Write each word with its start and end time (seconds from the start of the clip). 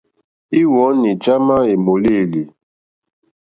Íwɔ̌ní 0.59 1.09
já 1.23 1.35
má 1.47 1.55
èmòlêlì. 1.73 2.43